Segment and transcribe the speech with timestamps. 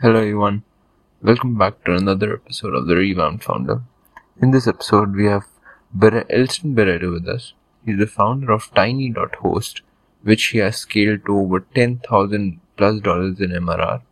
[0.00, 0.62] Hello everyone,
[1.22, 3.82] welcome back to another episode of the Revamped Founder.
[4.40, 5.46] In this episode, we have
[5.92, 7.52] Ber- Elston Barreto with us.
[7.84, 9.82] He's the founder of Tiny.host,
[10.22, 14.02] which he has scaled to over 10,000 plus dollars in MRR,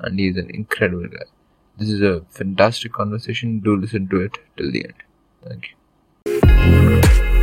[0.00, 1.24] and he's an incredible guy.
[1.78, 3.60] This is a fantastic conversation.
[3.60, 5.02] Do listen to it till the end.
[5.42, 7.35] Thank you.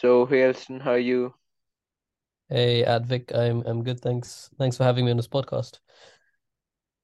[0.00, 1.34] So, hey Elston, how are you?
[2.50, 4.00] Hey, Advik, I'm I'm good.
[4.00, 4.50] Thanks.
[4.58, 5.78] Thanks for having me on this podcast.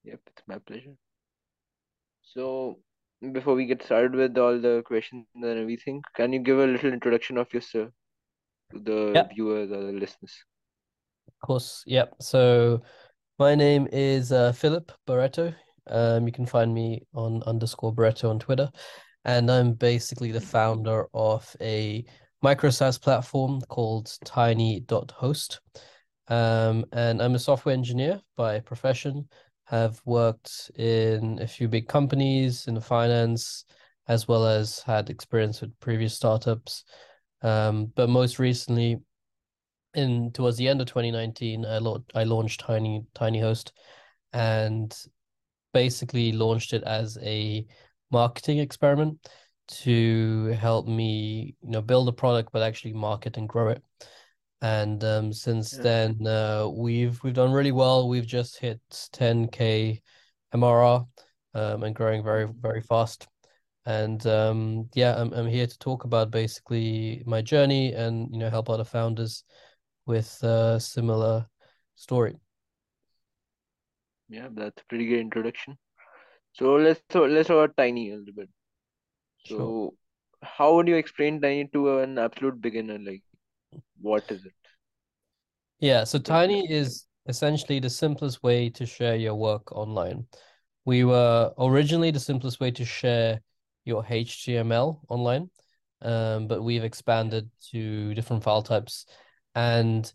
[0.03, 0.95] Yep, it's my pleasure.
[2.23, 2.79] So,
[3.31, 6.91] before we get started with all the questions and everything, can you give a little
[6.91, 7.91] introduction of yourself
[8.71, 10.45] to the Yeah, viewers or the listeners?
[11.27, 11.83] of course.
[11.85, 12.05] Yeah.
[12.19, 12.81] So
[13.39, 15.53] my name is uh, Philip Barreto.
[15.87, 18.71] Um, you can find me on underscore Barreto on Twitter,
[19.25, 22.05] and I'm basically the founder of a
[22.45, 25.61] micro SaaS platform called Tiny.host.
[26.27, 29.27] Um, and I'm a software engineer by profession.
[29.63, 33.65] Have worked in a few big companies in finance,
[34.07, 36.83] as well as had experience with previous startups.
[37.41, 38.97] Um, but most recently,
[39.95, 41.79] in towards the end of 2019, I,
[42.13, 43.73] I launched Tiny Tiny Host,
[44.33, 44.95] and
[45.73, 47.65] basically launched it as a
[48.11, 49.27] marketing experiment
[49.67, 53.83] to help me, you know, build a product, but actually market and grow it.
[54.61, 55.79] And um, since Yeah.
[55.79, 58.07] then, uh, we've we've done really well.
[58.09, 58.79] We've just hit
[59.11, 60.01] 10k
[60.53, 61.05] MRR,
[61.53, 63.27] um, and growing very very fast.
[63.85, 68.49] And um, yeah, I'm I'm here to talk about basically my journey and you know
[68.49, 69.43] help other founders
[70.05, 71.47] with a similar
[71.95, 72.37] story.
[74.29, 75.77] Yeah, that's a pretty good introduction.
[76.53, 78.49] So let's so let's talk about Tiny a little bit.
[79.45, 79.57] Sure.
[79.57, 79.95] So,
[80.41, 82.99] how would you explain Tiny to an absolute beginner?
[82.99, 83.23] Like,
[84.01, 84.53] what is it?
[85.79, 90.27] Yeah, so Tiny is essentially the simplest way to share your work online.
[90.85, 93.41] We were originally the simplest way to share
[93.83, 95.49] your HTML online,
[96.01, 99.05] um, but we've expanded to different file types.
[99.53, 100.11] And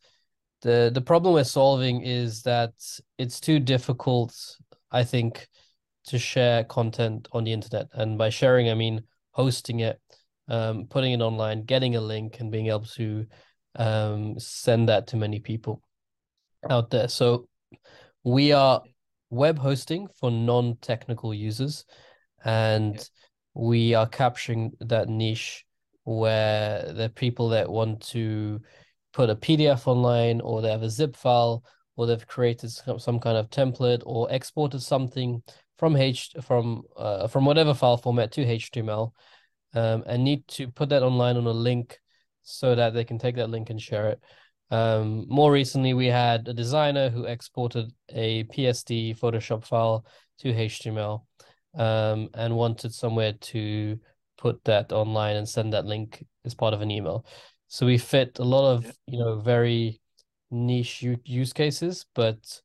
[0.63, 2.73] the the problem we're solving is that
[3.19, 4.35] it's too difficult,
[4.91, 5.49] I think,
[6.07, 7.89] to share content on the internet.
[7.93, 9.03] And by sharing, I mean
[9.33, 10.01] hosting it,
[10.49, 13.27] um, putting it online, getting a link, and being able to
[13.77, 15.83] um, send that to many people
[16.69, 17.09] out there.
[17.09, 17.49] So
[18.25, 18.83] we are
[19.31, 21.85] web hosting for non-technical users,
[22.45, 23.05] and Yeah.
[23.55, 25.65] we are capturing that niche
[26.05, 28.61] where there are people that want to
[29.13, 31.63] put a PDF online, or they have a zip file,
[31.97, 35.43] or they've created some, some kind of template, or exported something
[35.81, 39.13] from H from uh, from whatever file format to HTML,
[39.73, 41.99] um, and need to put that online on a link
[42.43, 44.21] so that they can take that link and share it.
[44.71, 50.05] Um, more recently, we had a designer who exported a PSD Photoshop file
[50.41, 51.25] to HTML
[51.75, 53.99] um, and wanted somewhere to
[54.37, 57.25] put that online and send that link as part of an email.
[57.69, 59.99] So we fit a lot of you know very
[60.51, 62.61] niche use cases, but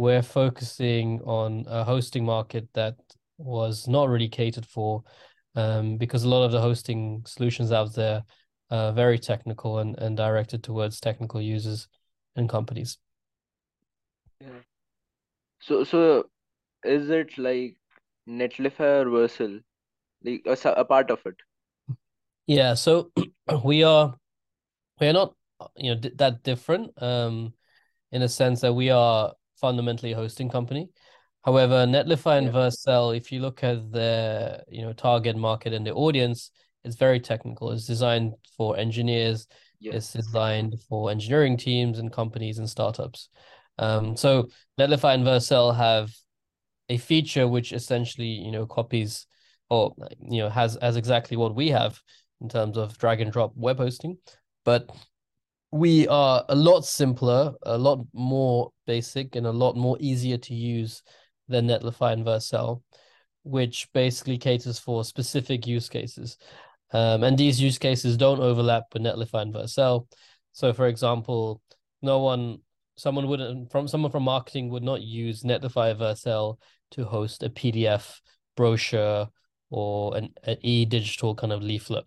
[0.00, 2.94] we're focusing on a hosting market that
[3.36, 5.02] was not really catered for
[5.56, 8.24] um, because a lot of the hosting solutions out there
[8.70, 11.86] are very technical and, and directed towards technical users
[12.34, 12.96] and companies.
[14.40, 14.62] Yeah.
[15.60, 16.30] So, so
[16.82, 17.76] is it like
[18.26, 19.62] Netlify or Vercel?
[20.24, 21.36] Like a, a part of it?
[22.46, 23.12] Yeah, so
[23.64, 24.14] we are
[24.98, 25.34] we're not
[25.76, 27.52] you know that different um
[28.12, 30.88] in a sense that we are fundamentally a hosting company.
[31.44, 32.52] However, Netlify and Yeah.
[32.52, 36.50] Vercel, if you look at their you know target market and the audience,
[36.84, 37.70] it's very technical.
[37.70, 39.46] It's designed for engineers.
[39.80, 39.94] Yeah.
[39.94, 43.28] It's designed for engineering teams and companies and startups.
[43.78, 44.48] Um, so
[44.78, 46.10] Netlify and Vercel have
[46.90, 49.26] a feature which essentially you know copies
[49.70, 49.94] or
[50.28, 52.00] you know has has exactly what we have
[52.40, 54.18] in terms of drag and drop web hosting,
[54.64, 54.90] but
[55.72, 60.54] we are a lot simpler, a lot more basic, and a lot more easier to
[60.54, 61.02] use
[61.48, 62.82] than Netlify and Vercel,
[63.44, 66.36] which basically caters for specific use cases.
[66.92, 70.06] Um, and these use cases don't overlap with Netlify and Vercel.
[70.52, 71.62] So, for example,
[72.02, 72.58] no one,
[72.96, 76.56] someone wouldn't from someone from marketing would not use Netlify Vercel
[76.92, 78.20] to host a PDF
[78.56, 79.28] brochure
[79.70, 82.04] or an, an e-digital kind of leaflet,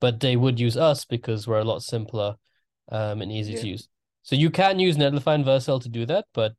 [0.00, 2.36] but they would use us because we're a lot simpler
[2.90, 3.60] um, and easy Yeah.
[3.60, 3.88] to use.
[4.22, 6.54] So you can use Netlify and Vercel to do that, but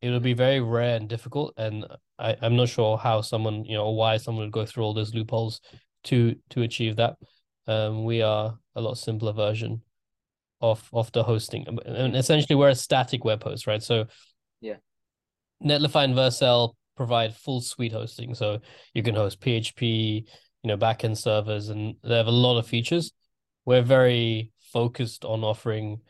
[0.00, 1.52] it'll be very rare and difficult.
[1.56, 1.86] And
[2.18, 5.14] I, I'm not sure how someone, you know, why someone would go through all those
[5.14, 5.60] loopholes
[6.04, 7.16] to to achieve that.
[7.66, 9.82] Um, we are a lot simpler version
[10.60, 13.82] of of the hosting, and essentially we're a static web host, right?
[13.82, 14.06] So
[14.60, 14.76] Yeah.
[15.62, 18.60] Netlify and Vercel provide full suite hosting, so
[18.94, 20.24] you can host PHP,
[20.62, 23.12] you know, backend servers, and they have a lot of features.
[23.64, 26.00] We're very focused on offering,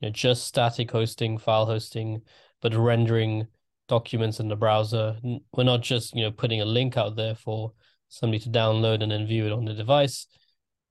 [0.00, 2.22] you know, just static hosting, file hosting,
[2.62, 3.46] but rendering
[3.88, 5.16] documents in the browser.
[5.52, 7.72] We're not just, you know, putting a link out there for
[8.08, 10.26] somebody to download and then view it on the device.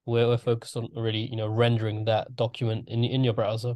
[0.05, 3.75] We're, we're focused on really, you know, rendering that document in in your browser,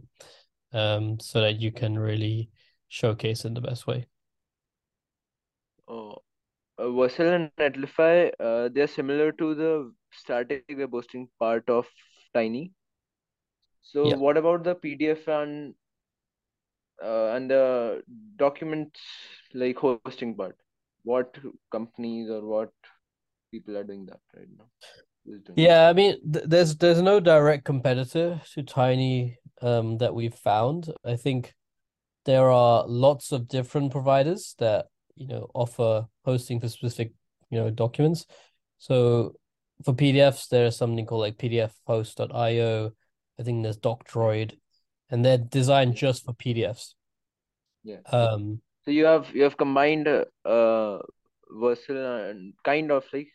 [0.74, 2.50] um, so that you can really
[2.90, 4.06] showcase in the best way.
[5.88, 6.18] Oh,
[6.78, 11.86] uh, Vercel and Netlify, uh, they're similar to the static web hosting part of
[12.34, 12.74] Tiny.
[13.82, 14.16] So Yeah.
[14.16, 15.74] what about the PDF and
[17.04, 18.04] uh, and the
[18.38, 19.00] documents
[19.54, 20.58] like hosting part?
[21.04, 21.38] What
[21.72, 22.72] companies or what
[23.52, 24.66] people are doing that right now?
[25.26, 25.70] Who's doing that?
[25.70, 30.92] Yeah, I mean, th there's there's no direct competitor to Tiny um that we've found.
[31.06, 31.54] I think
[32.26, 37.14] there are lots of different providers that, you know, offer hosting for specific,
[37.50, 38.26] you know, documents.
[38.78, 39.36] So
[39.84, 42.92] for PDFs, there's something called like pdfhost.io.
[43.40, 44.58] I think there's Docdroid,
[45.10, 46.94] and they're designed just for PDFs.
[47.84, 47.98] Yeah.
[48.12, 51.00] Um, So you have you have combined uh,
[51.52, 53.30] Vercel and kind of like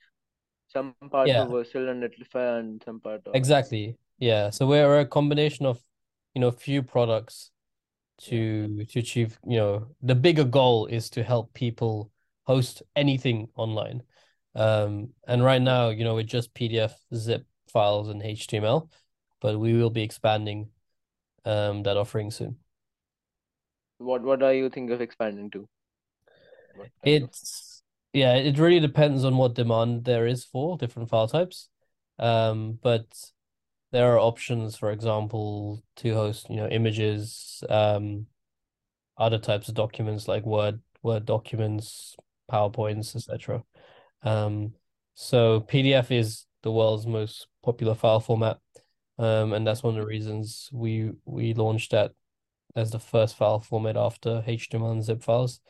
[0.69, 3.97] some part yeah, of Vercel and Netlify and some part of exactly.
[4.19, 4.51] Yeah.
[4.51, 5.79] So we're a combination of,
[6.35, 7.51] you know, few products
[8.23, 12.11] to to achieve, you know, the bigger goal is to help people
[12.45, 14.03] host anything online.
[14.55, 18.91] Um, and right now, you know, we're just PDF, zip files, and HTML,
[19.43, 20.71] but we will be expanding
[21.45, 22.57] um that offering soon.
[23.99, 25.69] what what are you think of expanding to?
[27.05, 31.69] It's yeah, it really depends on what demand there is for different file types.
[32.19, 33.07] Um, but
[33.91, 38.27] there are options, for example, to host, you know, images, um,
[39.19, 42.17] other types of documents like Word, Word documents,
[42.51, 43.65] PowerPoints, etc.
[44.23, 44.75] Um,
[45.15, 48.59] so PDF is the world's most popular file format.
[49.23, 52.11] Um, and that's one of the reasons we we launched that
[52.75, 55.61] as the first file format after HTML and zip files.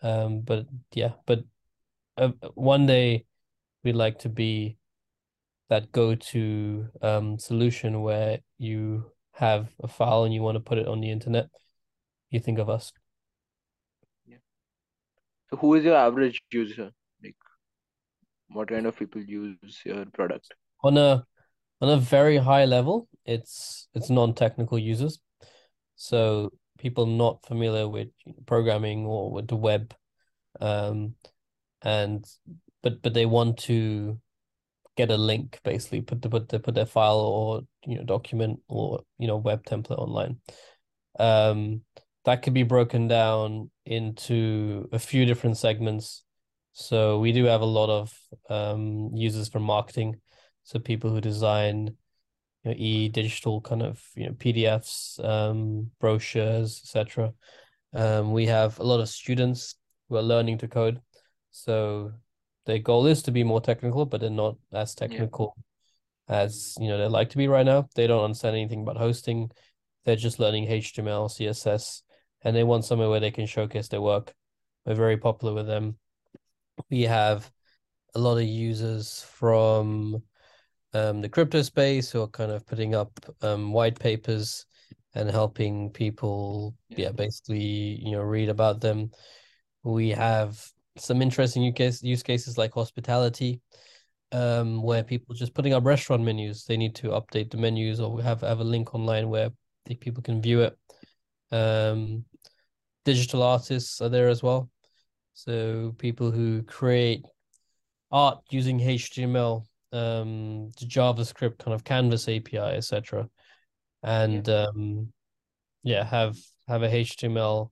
[0.00, 1.40] Um, but yeah, but
[2.16, 3.24] uh, one day
[3.82, 4.76] we'd like to be
[5.70, 10.86] that go-to um solution where you have a file and you want to put it
[10.86, 11.48] on the internet.
[12.30, 12.92] You think of us.
[14.24, 14.36] Yeah.
[15.50, 16.92] So who is your average user?
[17.20, 17.34] Like
[18.50, 20.54] what kind of people use your product?
[20.84, 21.26] On a
[21.84, 25.20] on a very high level, it's it's non-technical users.
[25.96, 28.08] So people not familiar with
[28.46, 29.94] programming or with the web,
[30.60, 31.14] um,
[31.82, 32.24] and
[32.82, 34.18] but but they want to
[34.96, 38.60] get a link basically put the put the put their file or you know document
[38.68, 40.38] or you know web template online.
[41.18, 41.82] Um,
[42.24, 46.24] that could be broken down into a few different segments.
[46.72, 48.12] So we do have a lot of
[48.48, 50.20] um users for marketing,
[50.64, 51.96] so people who design
[52.64, 57.32] you know, e-digital kind of you know PDFs, um, brochures, etc.
[57.92, 59.76] Um, we have a lot of students
[60.08, 61.00] who are learning to code,
[61.50, 62.12] so
[62.66, 65.54] their goal is to be more technical, but they're not as technical
[66.28, 67.86] as you know they like to be right now.
[67.94, 69.50] They don't understand anything about hosting.
[70.04, 72.02] They're just learning HTML, CSS,
[72.42, 74.34] and they want somewhere where they can showcase their work.
[74.86, 75.96] We're very popular with them.
[76.90, 77.50] We have
[78.14, 80.22] a lot of users from
[80.94, 83.10] um, the crypto space who are kind of putting up
[83.42, 84.66] um, white papers
[85.14, 87.06] and helping people, Yeah.
[87.06, 89.10] yeah, basically, you know, read about them.
[89.82, 90.64] We have
[90.96, 93.60] some interesting use case, use cases like hospitality,
[94.32, 98.10] um, where people just putting up restaurant menus, they need to update the menus or
[98.12, 99.50] we have have a link online where
[99.86, 100.78] the people can view it.
[101.52, 102.24] Um,
[103.04, 104.70] digital artists are there as well.
[105.34, 107.24] So people who create
[108.10, 113.28] art using HTML, um, the JavaScript kind of Canvas API, etc.
[114.02, 115.12] And um,
[115.82, 116.36] yeah, have
[116.68, 117.70] have a HTML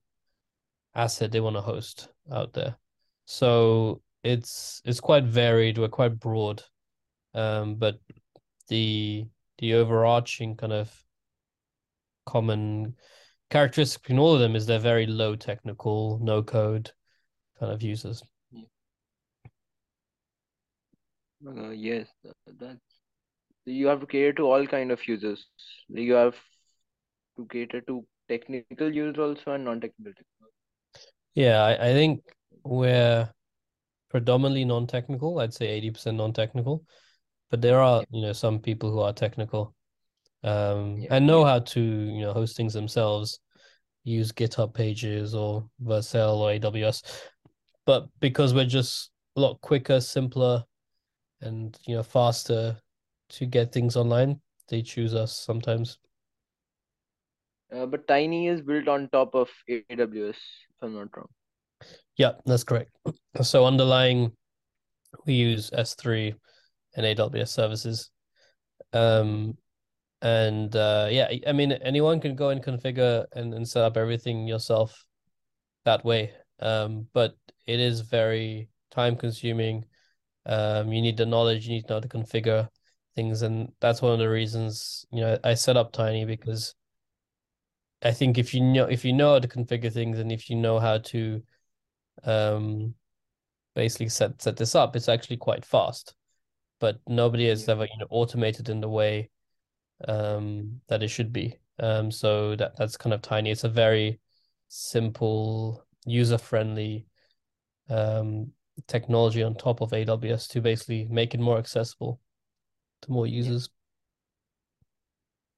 [0.94, 2.76] asset they want to host out there.
[3.24, 5.78] So it's it's quite varied.
[5.78, 6.62] We're quite broad,
[7.34, 7.98] um, but
[8.68, 9.26] the
[9.58, 10.90] the overarching kind of
[12.24, 12.94] common
[13.50, 16.90] characteristic in all of them is they're very low technical, no code
[17.58, 18.22] kind of users.
[21.46, 22.80] Uh, yes, tha- that's
[23.64, 25.46] you have to cater to all kind of users.
[25.88, 26.36] You have
[27.36, 30.24] to cater to technical users also and non-technical?
[31.34, 32.22] Yeah, I, I think
[32.64, 33.28] we're
[34.10, 35.38] predominantly non-technical.
[35.40, 36.84] I'd say 80% non-technical,
[37.50, 39.74] but there are, you know, some people who are technical,
[40.44, 41.16] um, Yeah.
[41.16, 43.40] and know how to, you know, host things themselves,
[44.04, 47.02] use GitHub pages or Vercel or AWS.
[47.86, 50.64] But because we're just a lot quicker, simpler,
[51.42, 52.76] and you know, faster
[53.30, 55.98] to get things online, they choose us sometimes.
[57.74, 61.28] Uh, but Tiny is built on top of AWS, if I'm not wrong.
[62.16, 62.90] Yeah, that's correct.
[63.42, 64.32] So underlying,
[65.24, 66.34] we use S3
[66.96, 68.10] and AWS services.
[68.92, 69.56] Um,
[70.20, 74.46] and uh, yeah, I mean, anyone can go and configure and, and set up everything
[74.46, 75.04] yourself
[75.84, 76.32] that way.
[76.60, 77.34] Um, but
[77.66, 79.84] it is very time consuming.
[80.46, 82.68] Um, you need the knowledge, you need to know how to configure
[83.14, 86.74] things, and that's one of the reasons, you know, I set up Tiny because
[88.02, 90.56] I think if you know if you know how to configure things and if you
[90.56, 91.42] know how to
[92.24, 92.94] um
[93.74, 96.14] basically set set this up, it's actually quite fast.
[96.80, 99.30] But nobody has ever, you know, automated in the way
[100.08, 101.58] um that it should be.
[101.78, 103.50] Um so that that's kind of tiny.
[103.50, 104.20] It's a very
[104.68, 107.06] simple, user-friendly
[107.90, 108.52] um
[108.86, 112.20] technology on top of AWS to basically make it more accessible
[113.02, 113.68] to more users.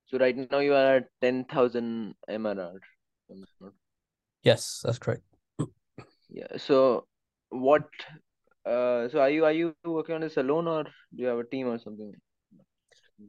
[0.06, 2.76] So right now you are at 10,000 MRR.
[2.76, 2.82] if
[3.30, 3.72] I'm not-
[4.42, 5.22] Yes, that's correct.
[6.28, 6.56] Yeah.
[6.56, 7.06] So
[7.50, 7.88] what,
[8.66, 10.90] uh, so are you are you working on this alone or do
[11.22, 12.12] you have a team or something?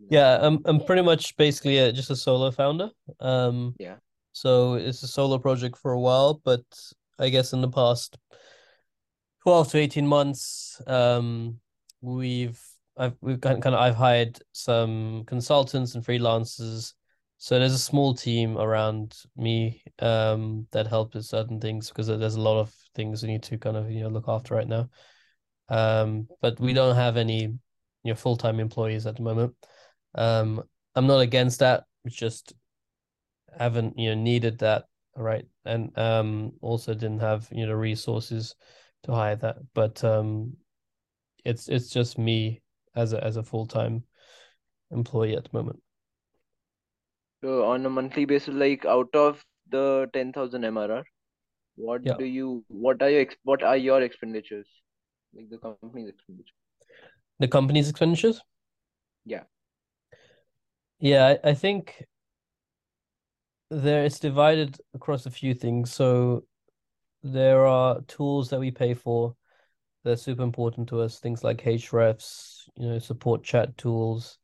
[0.09, 2.89] Yeah, I'm I'm pretty much basically a, just a solo founder.
[3.19, 3.97] Um, Yeah.
[4.33, 6.63] so it's a solo project for a while, but
[7.19, 8.17] I guess in the past
[9.45, 11.59] 12 to 18 months, um,
[12.01, 12.59] we've
[12.97, 16.93] I've we've kind kind of I've hired some consultants and freelancers.
[17.37, 22.35] So there's a small team around me um that helps with certain things because there's
[22.35, 24.89] a lot of things we need to kind of you know look after right now.
[25.69, 27.59] Um, but we don't have any you
[28.03, 29.53] know full-time employees at the moment.
[30.15, 30.63] Um,
[30.95, 31.83] I'm not against that.
[32.03, 32.53] It's just
[33.59, 34.85] haven't you know needed that,
[35.15, 35.45] right?
[35.65, 38.55] And um also didn't have you know resources
[39.05, 39.57] to hire that.
[39.73, 40.57] But um
[41.45, 42.61] it's it's just me
[42.95, 44.03] as a as a full-time
[44.91, 45.81] employee at the moment.
[47.41, 51.05] So on a monthly basis, like out of the 10,000 MRR,
[51.75, 52.17] what Yeah.
[52.17, 54.67] do you, what are your, what are your expenditures?
[55.33, 56.53] Like the company's expenditure?
[57.39, 58.41] The company's expenditures?
[59.25, 59.43] Yeah.
[60.99, 62.05] Yeah, I, I think
[63.69, 65.91] there it's divided across a few things.
[65.91, 66.45] So
[67.25, 69.35] there are tools that we pay for.
[70.03, 71.19] They're super important to us.
[71.19, 74.37] Things like Ahrefs, you know, support chat tools.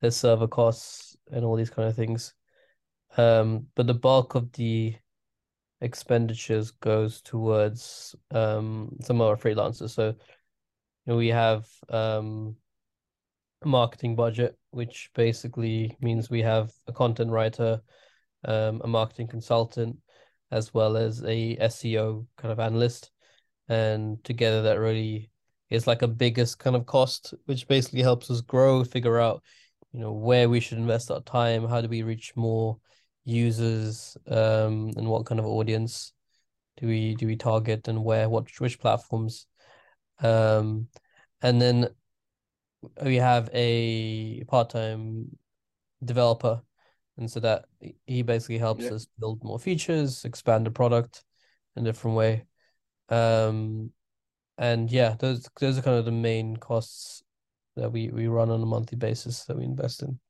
[0.00, 2.34] There's server costs and all these kind of things.
[3.16, 4.96] Um, but the bulk of the
[5.82, 9.90] expenditures goes towards um some of our freelancers.
[9.90, 10.14] So you
[11.06, 12.56] know, we have um
[13.62, 17.80] a marketing budget, which basically means we have a content writer,
[18.44, 19.96] um, a marketing consultant,
[20.50, 23.10] as well as a SEO kind of analyst.
[23.68, 25.30] And together that really
[25.70, 29.42] is like a biggest kind of cost, which basically helps us grow, figure out,
[29.92, 32.78] you know, where we should invest our time, how do we reach more
[33.24, 36.12] users, um, and what kind of audience
[36.76, 39.46] do we do we target and where, what which platforms.
[40.20, 40.88] Um,
[41.42, 41.88] and then
[43.02, 45.36] we have a part-time
[46.04, 46.62] developer,
[47.18, 47.66] and so that
[48.06, 48.90] he basically helps Yeah.
[48.90, 51.24] us build more features, expand the product
[51.76, 52.44] in a different way.
[53.08, 53.92] Um,
[54.58, 57.22] and yeah, those those are kind of the main costs
[57.76, 60.20] that we we run on a monthly basis that we invest in.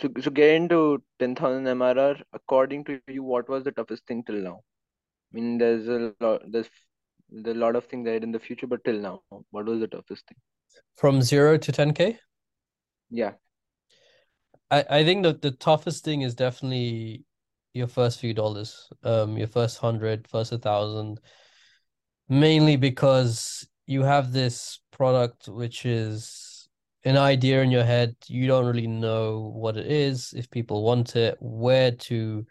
[0.00, 2.16] So, so get into 10,000 MRR.
[2.32, 4.62] According to you, what was the toughest thing till now?
[5.32, 6.70] I mean, there's a lot, there's,
[7.30, 9.88] there's a lot of things ahead in the future, but till now, what was the
[9.88, 10.38] toughest thing?
[10.96, 12.18] From zero to 10K,
[13.10, 13.34] Yeah.
[14.70, 17.24] I, I think that the toughest thing is definitely
[17.72, 21.20] your first few dollars, um, your first hundred, first a thousand,
[22.28, 26.68] mainly because you have this product which is
[27.04, 28.16] an idea in your head.
[28.26, 32.44] You don't really know what it is, if people want it, where to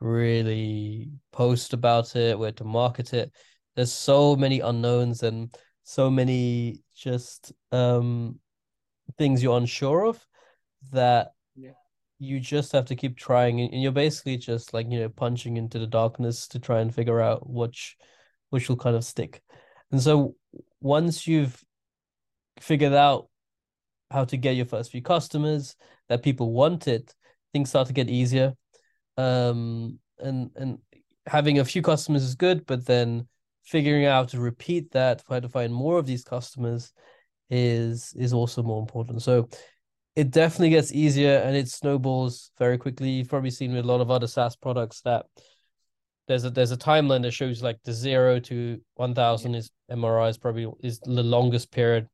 [0.00, 3.32] really post about it, where to market it.
[3.76, 5.54] There's so many unknowns and
[5.84, 8.38] so many just um
[9.18, 10.24] things you're unsure of
[10.92, 11.32] that.
[12.22, 15.78] You just have to keep trying and you're basically just like you know punching into
[15.78, 17.96] the darkness to try and figure out which
[18.50, 19.42] which will kind of stick
[19.92, 20.34] and so
[20.80, 21.62] once you've
[22.60, 23.28] figured out
[24.10, 25.76] how to get your first few customers
[26.08, 27.14] that people want it
[27.52, 28.54] things start to get easier
[29.18, 30.78] Um, and and
[31.26, 33.28] having a few customers is good, but then
[33.64, 36.92] figuring out to repeat that, try to find more of these customers
[37.50, 39.22] is is also more important.
[39.22, 39.48] So
[40.14, 43.10] it definitely gets easier and it snowballs very quickly.
[43.10, 45.26] You've probably seen with a lot of other SaaS products that
[46.28, 50.30] there's a there's a timeline that shows like the zero to one thousand is MRR
[50.30, 52.08] is probably is the longest period.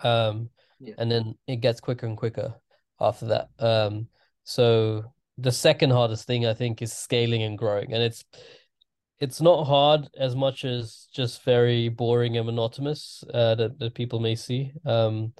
[0.00, 0.94] Um Yeah.
[0.98, 2.54] and then it gets quicker and quicker
[3.00, 3.48] after that.
[3.58, 4.08] Um
[4.44, 5.04] so
[5.38, 7.92] the second hardest thing I think is scaling and growing.
[7.92, 8.24] And it's
[9.20, 14.18] it's not hard as much as just very boring and monotonous uh, that, that people
[14.18, 14.72] may see.
[14.86, 15.34] Um,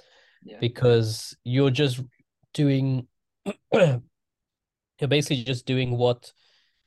[0.60, 2.00] Because you're just
[2.54, 3.06] doing
[3.72, 6.32] you're basically just doing what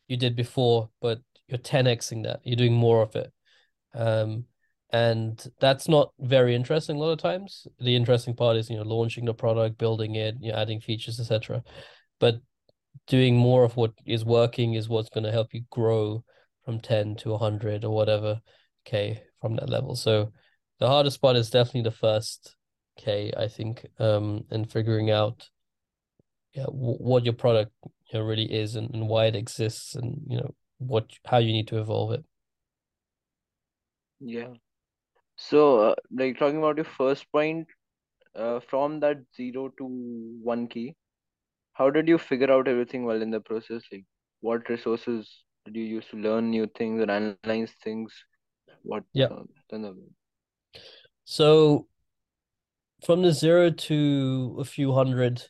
[0.07, 2.41] you did before, but you're 10xing that.
[2.43, 3.31] You're doing more of it.
[3.93, 4.45] Um,
[4.91, 7.65] and that's not very interesting a lot of times.
[7.79, 11.19] The interesting part is, you know, launching the product, building it, you know, adding features,
[11.19, 11.63] etc.
[12.19, 12.35] But
[13.07, 16.23] doing more of what is working is what's going to help you grow
[16.63, 18.39] from 10 to 100 or whatever
[18.85, 19.95] K from that level.
[19.95, 20.31] So
[20.79, 22.55] the hardest part is definitely the first
[22.95, 25.49] K, I think, um, and figuring out
[26.53, 30.21] yeah, w what your product you know, really is and, and why it exists and
[30.27, 32.23] you know what how you need to evolve it.
[34.19, 34.53] Yeah.
[35.37, 37.67] So, uh, like talking about your first point,
[38.35, 39.85] uh, from that zero to
[40.43, 40.95] one key,
[41.73, 43.83] how did you figure out everything while in the process?
[43.91, 44.05] Like,
[44.41, 45.29] what resources
[45.65, 48.13] did you use to learn new things and analyze things?
[48.83, 49.29] What, Yeah.
[49.31, 49.43] uh,
[51.25, 51.87] So
[53.05, 55.43] from the zero to a few hundred,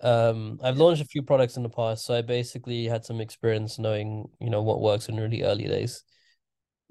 [0.00, 3.78] um, I've launched a few products in the past, so I basically had some experience
[3.78, 6.02] knowing, you know, what works in really early days.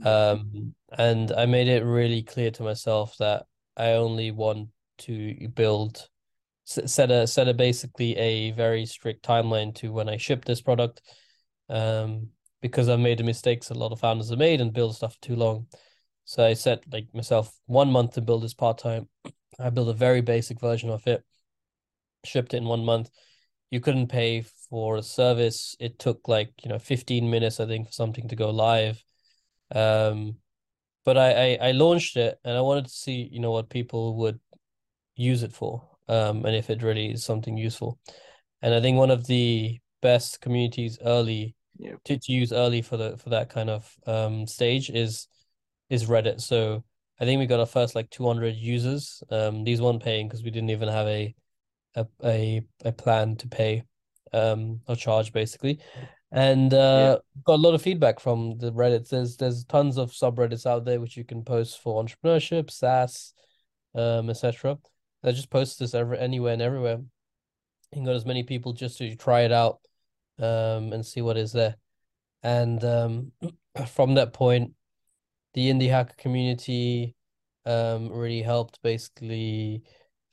[0.04, 3.46] Um, and I made it really clear to myself that
[3.78, 6.10] I only want to build
[6.66, 11.02] set a set a basically a very strict timeline to when I ship this product.
[11.70, 12.30] Um,
[12.62, 15.36] because I've made the mistakes a lot of founders have made and build stuff too
[15.36, 15.68] long.
[16.24, 19.10] So I set like myself one month to build this part time.
[19.60, 21.24] I built a very basic version of it,
[22.26, 23.10] shipped it in one month.
[23.72, 25.76] You couldn't pay for a service.
[25.80, 29.04] It took like, you know, 15 minutes, I think, for something to go live.
[29.74, 30.38] Um,
[31.06, 34.16] but I, I I launched it and I wanted to see, you know, what people
[34.18, 34.40] would
[35.16, 38.00] use it for, um, and if it really is something useful.
[38.62, 42.98] And I think one of the best communities early yeah, to, to use early for
[42.98, 45.28] the for that kind of um stage is
[45.90, 46.42] is Reddit.
[46.42, 46.84] So
[47.24, 49.24] I think we got our first like 200 users.
[49.30, 51.34] Um, these weren't paying because we didn't even have a
[51.96, 53.84] a a, a plan to pay
[54.34, 55.80] um or charge basically.
[56.34, 59.08] And yeah, uh got a lot of feedback from the Reddit.
[59.08, 63.34] There's there's tons of subreddits out there which you can post for entrepreneurship, SaaS,
[63.96, 64.78] um, etc.
[65.24, 66.98] I just post this every anywhere and everywhere.
[66.98, 69.80] You can got as many people just to try it out
[70.40, 71.78] um and see what is there.
[72.42, 73.32] And um
[73.88, 74.74] from that point
[75.54, 77.16] the indie hacker community
[77.66, 79.84] um really helped basically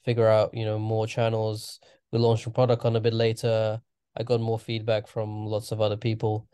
[0.05, 1.79] figure out, you know, more channels.
[2.13, 3.81] We launched a product on a bit later.
[4.17, 6.49] I got more feedback from lots of other people.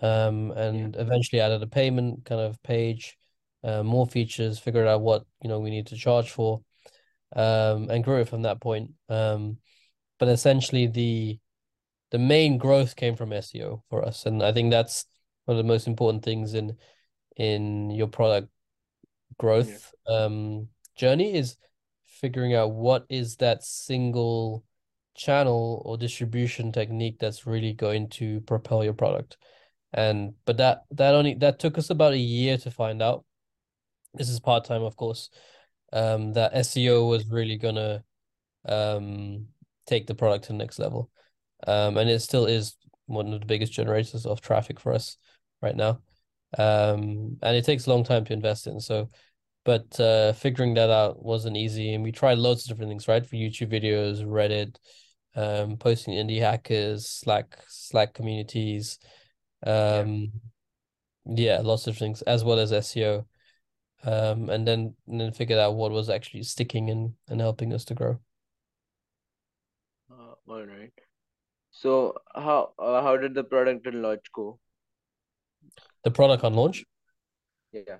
[0.00, 3.18] Um yeah, and eventually added a payment kind of page,
[3.64, 6.62] uh, more features, figured out what, you know, we need to charge for,
[7.34, 8.92] um, and grew it from that point.
[9.08, 9.58] Um,
[10.18, 11.38] but essentially the
[12.10, 14.26] the main growth came from SEO for us.
[14.26, 15.06] And I think that's
[15.44, 16.76] one of the most important things in
[17.40, 21.56] in your product yeah, growth um journey is
[22.04, 24.62] figuring out what is that single
[25.16, 29.38] channel or distribution technique that's really going to propel your product.
[29.92, 33.24] And but that that only that took us about a year to find out.
[34.14, 35.30] This is part-time, of course.
[35.92, 38.04] Um, that SEO was really gonna
[38.66, 39.46] um
[39.86, 41.10] take the product to the next level.
[41.66, 42.76] Um, and it still is
[43.06, 45.16] one of the biggest generators of traffic for us
[45.62, 46.00] right now.
[46.58, 48.80] Um, and it takes a long time to invest in.
[48.80, 49.10] So,
[49.64, 53.24] but uh, figuring that out wasn't easy, and we tried loads of different things, right?
[53.24, 54.76] For YouTube videos, Reddit,
[55.36, 58.98] um, posting indie hackers, Slack, Slack communities,
[59.64, 59.98] yeah.
[59.98, 60.32] um,
[61.26, 63.26] yeah, lots of things, as well as SEO.
[64.02, 67.84] Um, and then and then figured out what was actually sticking and and helping us
[67.86, 68.18] to grow.
[70.10, 70.92] Uh, all right.
[71.70, 74.58] So, how uh, how did the Product Hunt launch go?
[76.04, 76.84] The Product Hunt launch.
[77.72, 77.98] Yeah,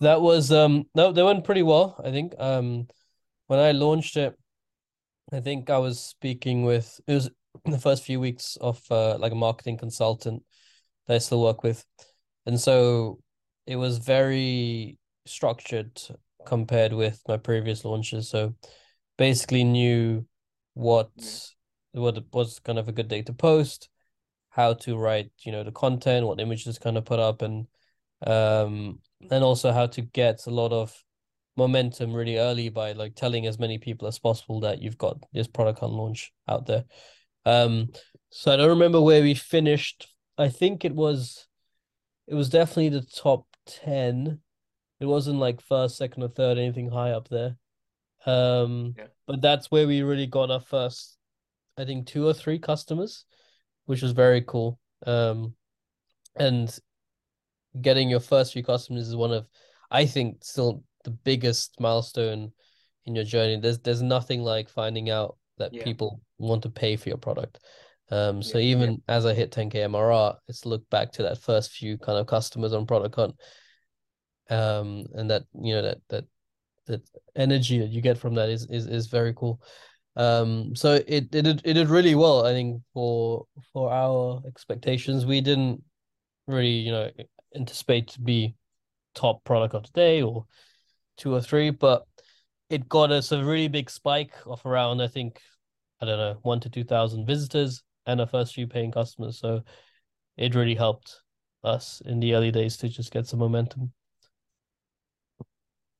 [0.00, 2.34] That was um no, they went pretty well, I think.
[2.38, 2.88] Um
[3.46, 4.36] when I launched it,
[5.32, 7.30] I think I was speaking with it was
[7.64, 10.42] the first few weeks of uh like a marketing consultant
[11.06, 11.84] that I still work with.
[12.46, 13.20] And so
[13.66, 16.00] it was very structured
[16.44, 18.28] compared with my previous launches.
[18.28, 18.54] So
[19.18, 20.26] basically knew
[20.74, 21.30] what yeah,
[21.92, 23.88] what was kind of a good day to post,
[24.54, 27.66] how to write, you know, the content, what images kind of put up, and
[28.26, 30.94] um, and also how to get a lot of
[31.56, 35.48] momentum really early by like telling as many people as possible that you've got this
[35.48, 36.84] Product Hunt launch out there.
[37.44, 37.88] Um,
[38.30, 40.06] so I don't remember where we finished.
[40.38, 41.46] I think it was,
[42.26, 44.40] it was definitely the top ten.
[45.00, 47.56] It wasn't like first, second, or third, anything high up there.
[48.24, 49.08] Um, Yeah.
[49.26, 51.18] but that's where we really got our first,
[51.76, 53.24] I think, two or three customers,
[53.86, 54.78] which was very cool.
[55.06, 55.54] Um,
[56.36, 56.76] and
[57.80, 59.46] getting your first few customers is one of,
[59.90, 62.52] I think, still the biggest milestone
[63.04, 63.58] in your journey.
[63.58, 65.84] There's there's nothing like finding out that Yeah.
[65.84, 67.58] people want to pay for your product.
[68.10, 68.76] Um, so Yeah, yeah.
[68.76, 72.26] even as I hit 10k MRR, it's look back to that first few kind of
[72.26, 73.34] customers on Product Hunt.
[74.50, 76.24] Um, and that you know that that
[76.86, 77.02] that
[77.36, 79.62] energy that you get from that is is is very cool.
[80.14, 85.24] Um, so it it did it did really well, I think, for for our expectations.
[85.24, 85.82] We didn't
[86.46, 87.10] really, you know,
[87.54, 88.54] anticipate to be
[89.14, 90.46] top product of the day or
[91.16, 92.06] two or three, but
[92.70, 95.40] it got us a really big spike of around, I think,
[96.00, 99.38] I don't know, one to two thousand visitors and our first few paying customers.
[99.38, 99.62] So
[100.36, 101.22] it really helped
[101.62, 103.92] us in the early days to just get some momentum.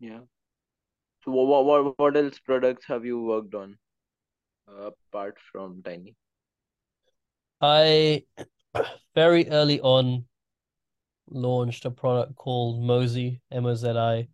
[0.01, 0.21] Yeah.
[1.25, 3.79] So what what what else products have you worked on
[4.69, 6.15] apart from Tiny?
[7.61, 8.25] I
[9.15, 10.25] very early on
[11.29, 14.29] launched a product called Mozi, M-O-Z-I.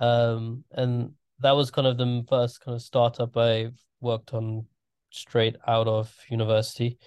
[0.00, 4.66] Um, and that was kind of the first kind of startup I worked on
[5.10, 6.98] straight out of university.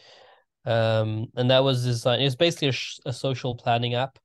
[0.65, 4.19] Um, and that was designed, it was basically a, sh- a social planning app.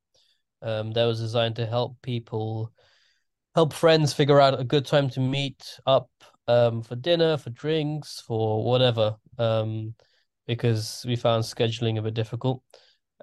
[0.60, 2.72] Um, that was designed to help people,
[3.54, 6.08] help friends figure out a good time to meet up
[6.48, 9.16] um, for dinner, for drinks, for whatever.
[9.38, 9.94] Um,
[10.46, 12.62] because we found scheduling a bit difficult.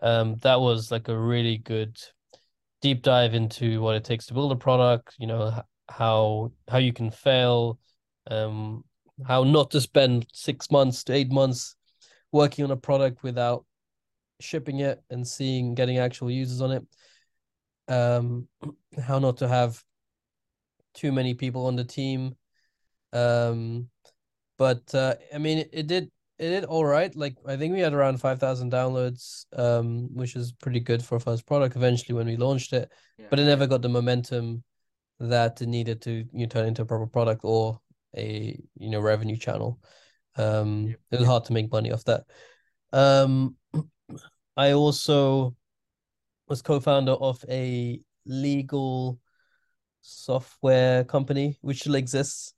[0.02, 1.98] Um, that was like a really good
[2.82, 6.94] deep dive into what it takes to build a product, you know, how how you
[6.94, 7.80] can fail,
[8.30, 8.84] um,
[9.28, 11.76] how not to spend six months to eight months
[12.32, 13.66] working on a product without
[14.40, 16.84] shipping it and seeing getting actual users on it.
[17.94, 18.48] Um,
[19.04, 19.84] how not to have
[20.94, 22.36] too many people on the team.
[23.14, 23.90] Um,
[24.58, 27.16] but uh, I mean, it, did it did all right.
[27.16, 31.16] Like I think we had around five thousand downloads, um, which is pretty good for
[31.16, 31.76] a first product.
[31.76, 33.28] Eventually, when we launched it, Yeah.
[33.30, 34.64] but it never got the momentum
[35.20, 37.80] that it needed to you know, turn into a proper product or
[38.16, 39.80] a you know revenue channel.
[40.36, 41.00] Um, Yep.
[41.12, 42.24] it was hard to make money off that.
[42.92, 43.56] Um,
[44.58, 45.56] I also
[46.48, 49.20] was co-founder of a legal
[50.02, 52.54] software company which still exists.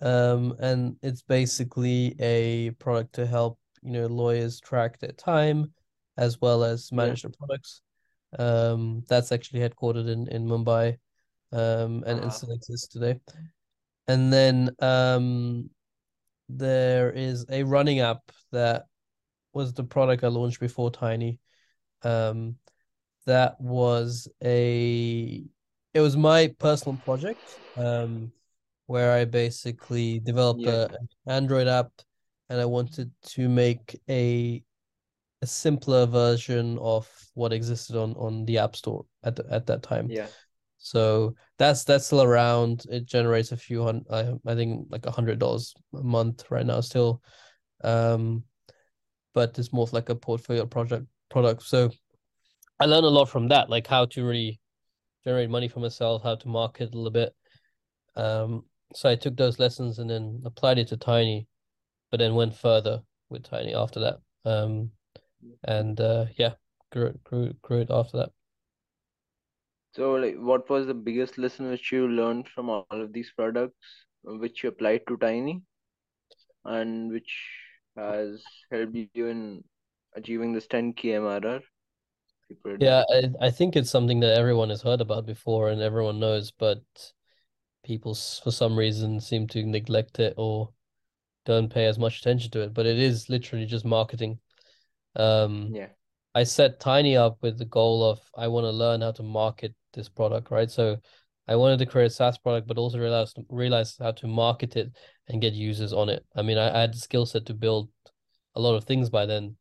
[0.00, 5.72] Um, and it's basically a product to help, you know, lawyers track their time
[6.16, 6.98] as well as Yeah.
[6.98, 7.80] manage their products.
[8.38, 10.98] Um, that's actually headquartered in, in Mumbai,
[11.52, 12.30] um, and, and Uh-huh.
[12.30, 13.20] still exists today.
[14.08, 15.70] And then um,
[16.48, 18.20] there is a running app
[18.52, 18.86] that
[19.52, 21.38] was the product I launched before Tiny.
[22.02, 22.56] Um,
[23.26, 25.42] that was a
[25.94, 27.60] it was my personal project.
[27.76, 28.32] Um,
[28.86, 30.86] where I basically developed Yeah.
[30.90, 31.90] a an Android app
[32.48, 34.62] and I wanted to make a
[35.42, 39.82] a simpler version of what existed on on the App Store at the, at that
[39.82, 40.10] time.
[40.10, 40.28] Yeah.
[40.78, 42.84] So that's that's still around.
[42.90, 46.66] It generates a few hundred, I, I think like a hundred dollars a month right
[46.66, 47.22] now still.
[47.82, 48.44] Um,
[49.32, 51.62] but it's more of like a portfolio project product.
[51.62, 51.90] So
[52.78, 54.60] I learned a lot from that, like how to really
[55.24, 57.34] generate money for myself, how to market a little bit.
[58.14, 58.64] Um,
[58.94, 61.46] so I took those lessons and then applied it to Tiny,
[62.10, 64.20] but then went further with Tiny after that.
[64.44, 64.92] Um,
[65.64, 66.54] and uh, yeah,
[66.92, 68.32] grew it, grew grew it after that.
[69.92, 74.04] So like what was the biggest lesson which you learned from all of these products
[74.22, 75.62] which you applied to Tiny
[76.64, 77.32] and which
[77.96, 79.64] has helped you in
[80.14, 81.56] achieving this 10k MRR?
[81.56, 81.64] If
[82.50, 85.80] you could- Yeah, I, I think it's something that everyone has heard about before and
[85.80, 86.82] everyone knows, but
[87.84, 90.70] people for some reason seem to neglect it or
[91.44, 92.74] don't pay as much attention to it.
[92.74, 94.38] But it is literally just marketing.
[95.14, 95.88] Um, Yeah.
[96.34, 99.72] I set Tiny up with the goal of I want to learn how to market
[99.92, 100.70] this product, right?
[100.70, 100.96] So
[101.46, 104.90] I wanted to create a SaaS product, but also realize realize how to market it
[105.28, 106.24] and get users on it.
[106.34, 107.88] I mean, I, I had the skill set to build
[108.56, 109.56] a lot of things by then,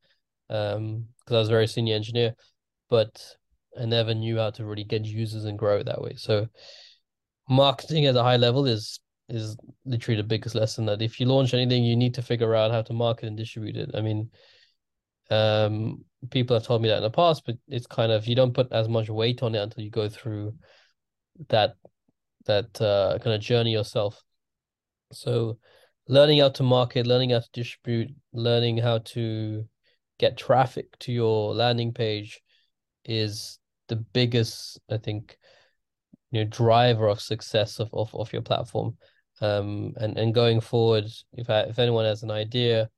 [0.50, 2.34] um, because I was a very senior engineer,
[2.90, 3.24] but
[3.80, 6.14] I never knew how to really get users and grow it that way.
[6.16, 6.48] So
[7.50, 11.54] marketing at a high level is is literally the biggest lesson that if you launch
[11.54, 13.92] anything, you need to figure out how to market and distribute it.
[13.94, 14.30] I mean,
[15.30, 18.54] Um, people have told me that in the past, but it's kind of you don't
[18.54, 20.54] put as much weight on it until you go through
[21.48, 21.76] that
[22.46, 24.22] that uh, kind of journey yourself.
[25.12, 25.58] So
[26.08, 29.66] learning how to market, learning how to distribute, learning how to
[30.20, 32.42] get traffic to your landing page
[33.06, 35.38] is the biggest, I think,
[36.34, 38.98] you know, driver of success of, of, of your platform.
[39.40, 42.90] Um, and, and going forward, if I, if anyone has an idea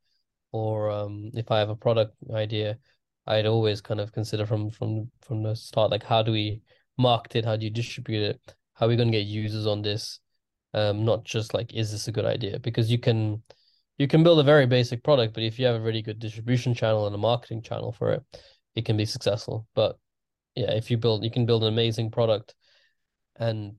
[0.53, 2.77] or um, if I have a product idea,
[3.27, 6.61] I'd always kind of consider from from from the start, like how do we
[6.97, 7.45] market it?
[7.45, 8.55] How do you distribute it?
[8.73, 10.19] How are we going to get users on this?
[10.73, 12.59] Um, not just like, is this a good idea?
[12.59, 13.43] Because you can
[13.97, 16.73] you can build a very basic product, but if you have a really good distribution
[16.73, 18.23] channel and a marketing channel for it,
[18.75, 19.67] it can be successful.
[19.75, 19.97] But
[20.55, 22.55] yeah, if you build, you can build an amazing product,
[23.37, 23.75] and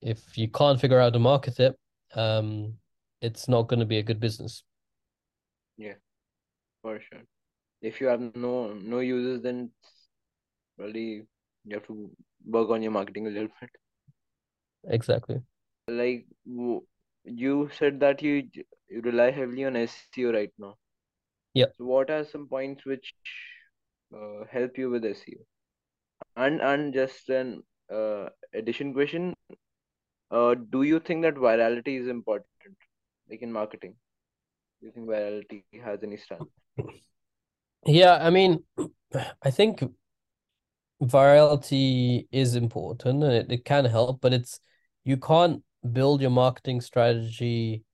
[0.00, 1.76] if you can't figure out how to market it,
[2.14, 2.74] um,
[3.20, 4.62] it's not going to be a good business.
[5.76, 5.94] Yeah,
[6.82, 7.22] for sure.
[7.82, 9.70] If you have no no users, then
[10.78, 11.24] really
[11.64, 12.10] you have to
[12.44, 13.70] work on your marketing a little bit.
[14.88, 15.40] Exactly.
[15.88, 18.48] Like you said that you
[18.88, 20.76] you rely heavily on SEO right now.
[21.54, 21.66] Yeah.
[21.76, 23.14] So what are some points which
[24.14, 25.40] uh, help you with SEO?
[26.36, 29.34] And and just an uh, addition question:
[30.30, 32.76] uh, Do you think that virality is important,
[33.30, 33.94] like in marketing?
[34.80, 36.46] Do you think virality has any stand?
[37.86, 38.64] Yeah, I mean,
[39.42, 39.82] I think
[41.02, 44.58] virality is important and it, it can help, but it's
[45.04, 47.84] you can't build your marketing strategy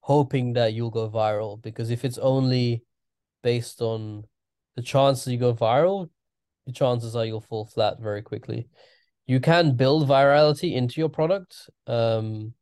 [0.00, 2.82] hoping that you'll go viral because if it's only
[3.42, 4.24] based on
[4.76, 6.08] the chances you go viral,
[6.66, 8.68] the chances are you'll fall flat very quickly.
[9.26, 12.54] You can build virality into your product um,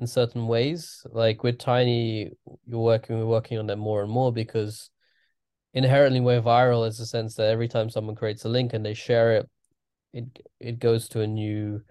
[0.00, 1.06] in certain ways.
[1.10, 2.30] Like with Tiny,
[2.66, 4.90] you're working we're working on that more and more because
[5.74, 8.94] inherently we're viral is the sense that every time someone creates a link and they
[8.94, 9.50] share it,
[10.12, 10.24] it
[10.60, 11.82] it goes to a new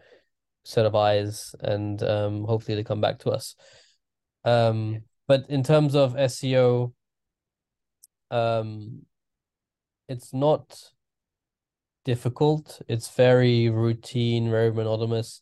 [0.66, 3.56] set of eyes and um, hopefully they come back to us.
[4.46, 6.94] Um, but in terms of SEO,
[8.32, 9.04] um,
[10.10, 10.76] it's not
[12.04, 12.82] difficult.
[12.88, 15.42] It's very routine, very monotonous,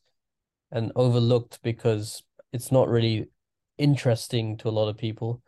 [0.71, 3.29] and overlooked because it's not really
[3.77, 5.41] interesting to a lot of people.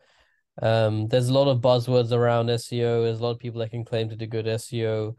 [0.62, 3.04] Um, there's a lot of buzzwords around SEO.
[3.04, 5.16] There's a lot of people that can claim to do good SEO,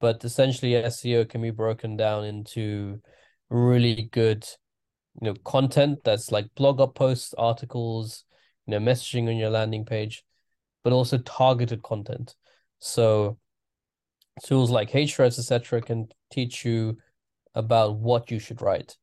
[0.00, 3.00] but essentially SEO can be broken down into
[3.48, 4.46] really good,
[5.20, 8.24] you know, content that's like blog posts, articles,
[8.66, 10.22] you know, messaging on your landing page,
[10.84, 12.36] but also targeted content.
[12.78, 13.38] So
[14.42, 16.98] tools like Ahrefs, etc., can teach you
[17.54, 18.96] about what you should write.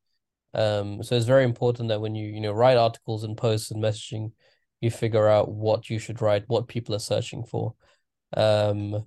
[0.53, 3.83] Um, so it's very important that when you you know write articles and posts and
[3.83, 4.31] messaging,
[4.81, 7.75] you figure out what you should write, what people are searching for,
[8.35, 9.05] um,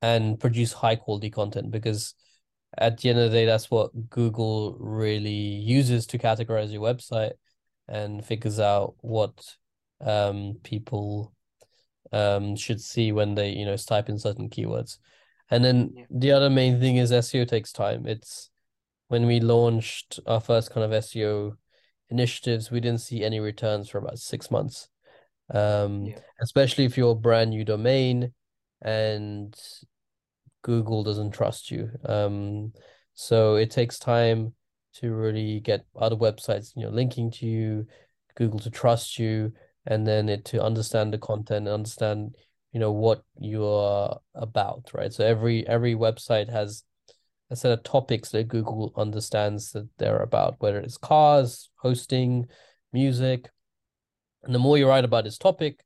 [0.00, 2.14] and produce high quality content because
[2.78, 7.32] at the end of the day, that's what Google really uses to categorize your website
[7.88, 9.56] and figures out what
[10.00, 11.34] um, people
[12.12, 14.98] um, should see when they, you know, type in certain keywords.
[15.52, 16.04] And then yeah.
[16.10, 18.06] the other main thing is SEO takes time.
[18.06, 18.50] It's
[19.08, 21.56] when we launched our first kind of SEO
[22.08, 24.88] initiatives, we didn't see any returns for about six months.
[25.50, 26.18] Um, yeah.
[26.40, 28.32] especially if you're a brand new domain
[28.80, 29.54] and
[30.62, 31.90] Google doesn't trust you.
[32.06, 32.72] Um,
[33.14, 34.54] so it takes time
[34.94, 37.86] to really get other websites, you know, linking to you,
[38.36, 39.52] Google to trust you,
[39.86, 42.36] and then it to understand the content and understand,
[42.72, 45.12] you know, what you are about, right?
[45.12, 46.84] So every every website has
[47.50, 52.46] a set of topics that Google understands that they're about, whether it's cars, hosting,
[52.92, 53.50] music.
[54.44, 55.84] And the more you write about this topic,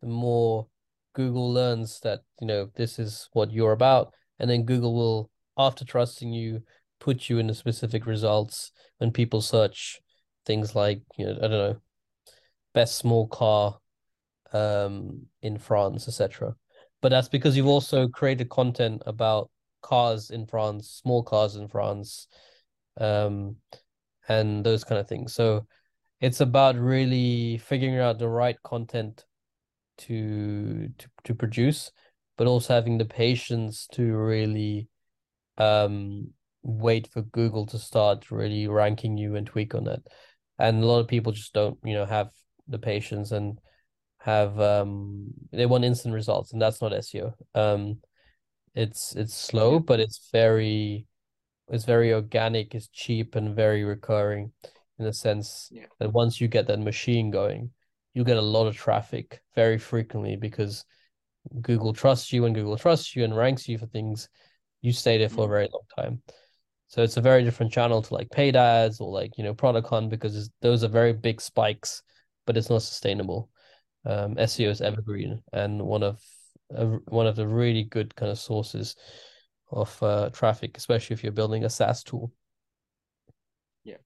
[0.00, 0.68] the more
[1.14, 5.84] Google learns that, you know, this is what you're about and then Google will, after
[5.84, 6.62] trusting you,
[7.00, 10.00] put you in the specific results when people search
[10.44, 11.76] things like you know I don't know
[12.74, 13.78] best small car
[14.52, 16.54] um in France etc.
[17.00, 19.50] But that's because you've also created content about
[19.82, 22.26] cars in France, small cars in France,
[23.00, 23.56] um,
[24.28, 25.34] and those kind of things.
[25.34, 25.66] So
[26.20, 29.24] it's about really figuring out the right content
[29.98, 31.90] to to to produce
[32.36, 34.88] but also having the patience to really
[35.58, 36.28] um
[36.62, 40.06] wait for Google to start really ranking you and tweak on it.
[40.58, 42.30] And a lot of people just don't, you know, have
[42.66, 43.60] the patience and
[44.20, 47.34] have um they want instant results and that's not SEO.
[47.54, 47.98] Um
[48.74, 51.06] it's it's slow, but it's very
[51.68, 54.52] it's very organic, it's cheap and very recurring
[54.98, 55.86] in the sense yeah.
[55.98, 57.70] that once you get that machine going,
[58.14, 60.84] you get a lot of traffic very frequently because
[61.60, 64.28] Google trusts you and Google trusts you and ranks you for things,
[64.82, 65.50] you stay there for a Mm.
[65.50, 66.22] very long time.
[66.88, 69.88] So it's a very different channel to like paid ads or like, you know, product
[69.88, 72.02] hunt because those are very big spikes,
[72.46, 73.50] but it's not sustainable.
[74.08, 76.24] Um, SEO is evergreen and one of
[76.74, 78.96] uh, one of the really good kind of sources
[79.70, 82.32] of uh, traffic, especially if you're building a SaaS tool.
[83.84, 83.98] Yeah.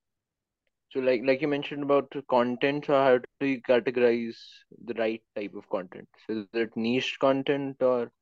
[0.91, 4.37] So like like you mentioned about content, so how do you categorize
[4.85, 6.09] the right type of content?
[6.27, 8.13] So is it niche content or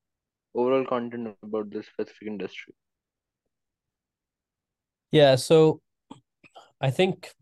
[0.54, 2.74] overall content about the specific industry?
[5.12, 5.80] Yeah, so
[6.80, 7.34] I think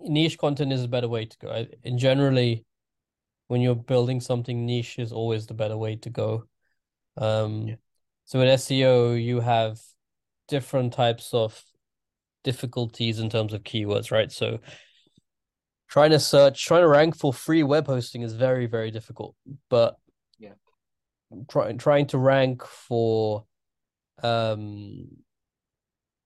[0.00, 1.66] niche content is a better way to go.
[1.82, 2.64] In generally,
[3.48, 6.44] when you're building something, niche is always the better way to go.
[7.16, 7.76] Um, Yeah.
[8.24, 9.80] so in SEO, you have
[10.46, 11.62] different types of
[12.44, 14.30] difficulties in terms of keywords, right?
[14.30, 14.60] So
[15.88, 19.34] trying to search, trying to rank for free web hosting is very, very difficult.
[19.68, 19.96] But
[20.38, 20.54] Yeah.
[21.48, 23.44] trying trying to rank for
[24.22, 25.24] um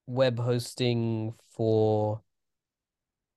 [0.07, 2.23] web hosting for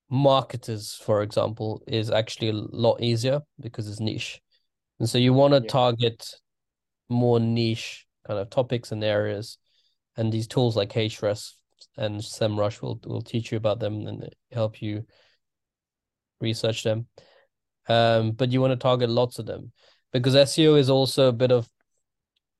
[0.10, 4.42] marketers, for example, is actually a lot easier because it's niche.
[5.00, 5.68] And so you want to Yeah.
[5.68, 6.30] target
[7.10, 9.58] more niche kind of topics and areas.
[10.18, 11.54] And these tools like Ahrefs
[11.98, 15.06] and SEMrush will will teach you about them and help you
[16.40, 17.08] research them.
[17.88, 19.72] Um, but you want to target lots of them
[20.12, 21.70] because SEO is also a bit of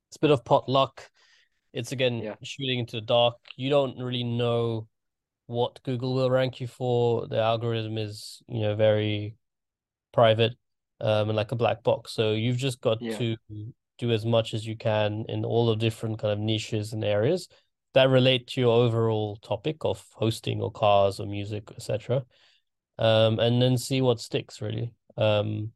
[0.08, 1.10] it's a bit of potluck.
[1.72, 2.36] It's again Yeah.
[2.42, 3.36] shooting into the dark.
[3.56, 4.88] You don't really know
[5.46, 7.26] what Google will rank you for.
[7.26, 9.36] The algorithm is, you know, very
[10.12, 10.52] private,
[11.00, 12.12] um, and like a black box.
[12.12, 13.18] So you've just got Yeah.
[13.18, 13.36] to
[13.98, 17.48] do as much as you can in all the different kind of niches and areas
[17.94, 22.24] that relate to your overall topic of hosting or cars or music, etc.
[22.98, 24.92] Um, and then see what sticks really.
[25.16, 25.72] Um,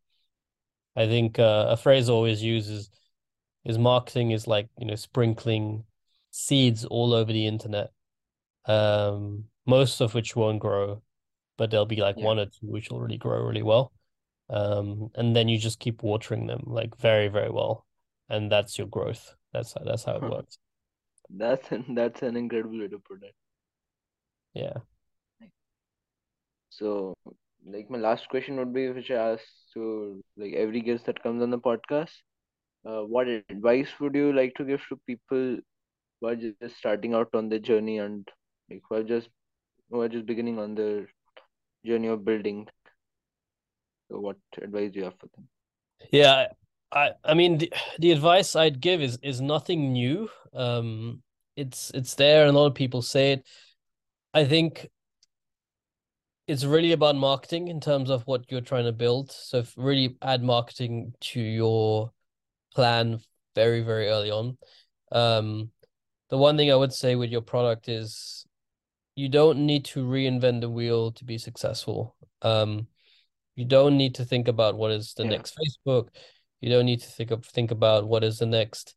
[0.96, 2.90] I think uh, a phrase I always uses is
[3.64, 5.84] is marketing is like, you know, sprinkling
[6.30, 7.90] seeds all over the internet.
[8.66, 11.02] Um, most of which won't grow,
[11.58, 12.26] but there'll be like Yeah.
[12.30, 13.92] one or two which will really grow really well.
[14.48, 17.86] Um, and then you just keep watering them like very, very well.
[18.28, 19.34] And that's your growth.
[19.52, 20.58] That's how that's how it works.
[21.30, 23.34] That's an, that's an incredible way to put it.
[24.54, 24.78] Yeah.
[26.70, 27.14] So
[27.66, 31.42] like my last question would be which I ask to like every guest that comes
[31.42, 32.14] on the podcast.
[32.86, 35.58] Uh, what advice would you like to give to people
[36.20, 38.28] who are just starting out on the journey and
[38.70, 39.28] like who are just
[39.90, 41.08] who are just beginning on their
[41.84, 42.68] journey of building?
[44.10, 45.48] So what advice do you have for them?
[46.10, 46.48] Yeah,
[46.92, 50.28] I I mean the, the advice I'd give is is nothing new.
[50.54, 51.22] Um
[51.56, 53.46] it's it's there and a lot of people say it.
[54.34, 54.88] I think
[56.46, 59.30] it's really about marketing in terms of what you're trying to build.
[59.30, 62.12] So really add marketing to your
[62.74, 63.20] plan
[63.54, 64.58] very, very early on.
[65.12, 65.70] Um
[66.30, 68.46] the one thing I would say with your product is
[69.14, 72.16] you don't need to reinvent the wheel to be successful.
[72.42, 72.86] Um
[73.56, 75.30] you don't need to think about what is the Yeah.
[75.30, 76.08] next Facebook.
[76.60, 78.94] You don't need to think of think about what is the next,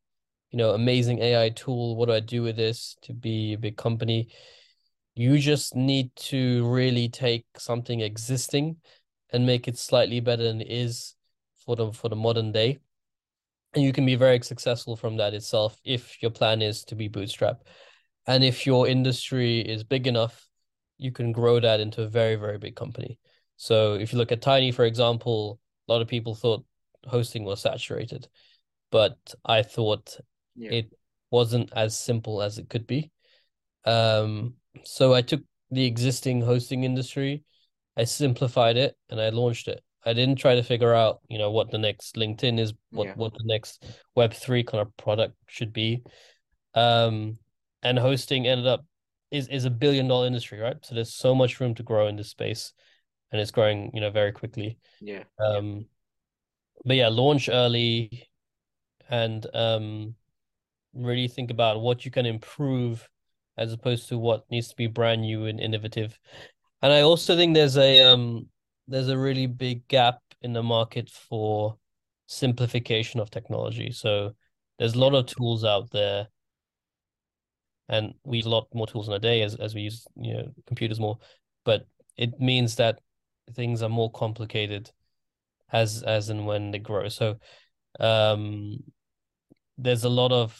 [0.51, 1.95] you know, amazing AI tool.
[1.95, 4.29] What do I do with this to be a big company?
[5.15, 8.77] You just need to really take something existing
[9.31, 11.15] and make it slightly better than it is
[11.65, 12.79] for the for the modern day.
[13.73, 17.07] And you can be very successful from that itself if your plan is to be
[17.07, 17.63] bootstrap.
[18.27, 20.47] And if your industry is big enough,
[20.97, 23.19] you can grow that into a very, very big company.
[23.57, 26.63] So if you look at Tiiny, for example, a lot of people thought
[27.05, 28.27] hosting was saturated,
[28.91, 30.17] but I thought
[30.55, 30.71] Yeah.
[30.71, 30.93] it
[31.31, 33.11] wasn't as simple as it could be.
[33.85, 37.43] Um, so I took the existing hosting industry,
[37.97, 39.83] I simplified it, and I launched it.
[40.05, 43.13] I didn't try to figure out, you know, what the next LinkedIn is, what Yeah.
[43.15, 46.03] what the next Web3 kind of product should be.
[46.73, 47.37] Um,
[47.83, 48.85] and hosting ended up
[49.31, 50.77] is is a billion dollar industry, right?
[50.83, 52.73] So there's so much room to grow in this space,
[53.31, 54.77] and it's growing, you know, very quickly.
[55.01, 55.23] Yeah.
[55.39, 55.85] Um,
[56.85, 58.29] but yeah, launch early
[59.09, 60.15] and um
[60.93, 63.07] really think about what you can improve
[63.57, 66.17] as opposed to what needs to be brand new and innovative.
[66.81, 68.47] And I also think there's a um
[68.87, 71.77] there's a really big gap in the market for
[72.27, 73.91] simplification of technology.
[73.91, 74.33] So
[74.77, 76.27] there's a lot of tools out there
[77.93, 80.33] and we use a lot more tools in a day as as we use, you
[80.33, 81.17] know, computers more,
[81.63, 81.87] but
[82.17, 82.99] it means that
[83.53, 84.91] things are more complicated
[85.71, 87.07] as as and when they grow.
[87.09, 87.35] So
[87.99, 88.77] um
[89.77, 90.59] there's a lot of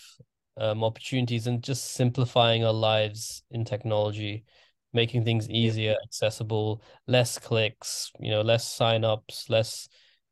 [0.57, 4.43] um, opportunities in just simplifying our lives in technology,
[4.91, 9.87] making things easier, accessible, less clicks, you know, less signups, less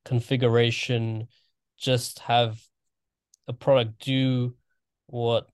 [0.05, 1.27] configuration,
[1.77, 2.59] just have
[3.47, 4.55] a product do
[5.07, 5.47] what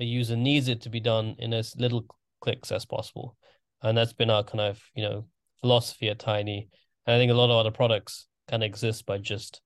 [0.00, 2.06] a user needs it to be done in as little
[2.40, 3.36] clicks as possible.
[3.82, 5.26] And that's been our kind of, you know,
[5.60, 6.68] philosophy at Tiiny.
[7.06, 9.60] And I think a lot of other products kind of exist by just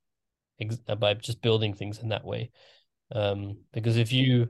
[0.98, 2.50] by just building things in that way.
[3.12, 4.48] Um, because if you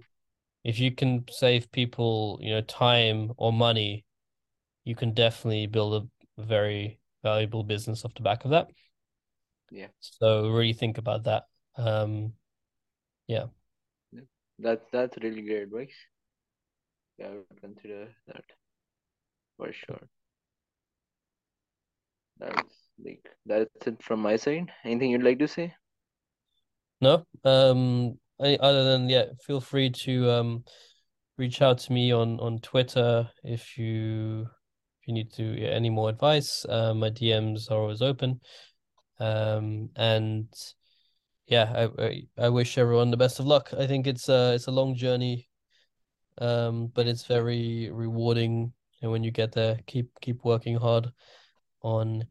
[0.65, 4.05] if you can save people, you know, time or money,
[4.85, 6.09] you can definitely build
[6.39, 8.69] a very valuable business off the back of that.
[9.71, 9.89] Yeah.
[10.01, 11.45] So really think about that.
[11.77, 12.33] Um,
[13.27, 13.47] yeah.
[14.59, 15.91] That's that's really great.
[17.19, 18.45] Yeah, I would consider that
[19.57, 20.09] for sure.
[22.39, 22.75] That's
[23.05, 24.71] like that's it from my side.
[24.85, 25.75] Anything you'd like to say?
[27.01, 27.25] No.
[27.45, 28.19] Um.
[28.41, 30.65] Any, other than yeah, feel free to um
[31.39, 34.43] reach out to me on on Twitter if you
[35.01, 36.65] if you need to yeah, any more advice.
[36.69, 38.41] Uh, my DMs are always open.
[39.21, 39.91] Um.
[39.97, 40.49] And
[41.47, 43.71] yeah, I, I I wish everyone the best of luck.
[43.79, 45.49] I think it's uh it's a long journey.
[46.39, 48.73] Um, but it's very rewarding
[49.03, 51.13] and when you get there, keep keep working hard
[51.83, 52.27] on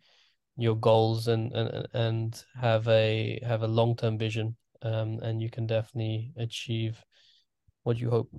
[0.57, 4.55] your goals and and and have a have a long term vision.
[4.81, 7.03] Um, and you can definitely achieve
[7.83, 8.31] what you hope.